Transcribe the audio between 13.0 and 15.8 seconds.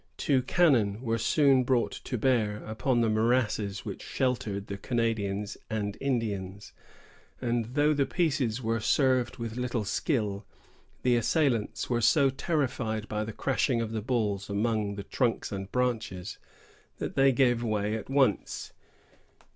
by the crashing of the balls among the trunks and